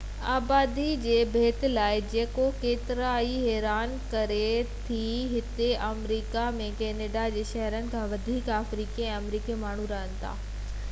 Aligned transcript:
آبادي 0.33 0.83
جي 1.01 1.17
ڀيٽ 1.33 1.65
لاءِ 1.73 1.97
جيڪو 2.13 2.45
ڪيترن 2.61 3.03
کي 3.09 3.19
ئي 3.25 3.35
حيران 3.41 3.93
ڪري 4.13 4.39
ٿي 4.87 5.01
هتي 5.33 5.67
آمريڪا 5.89 6.45
۾ 6.61 6.71
ڪينيڊا 6.79 7.27
جي 7.37 7.45
شهرين 7.51 7.91
کان 7.93 8.09
وڌيڪ 8.15 8.49
آفريڪي 8.57 9.05
۽ 9.11 9.15
آمريڪي 9.21 9.59
ماڻهو 9.67 9.87
رهن 9.93 10.17
ٿا 10.25 10.33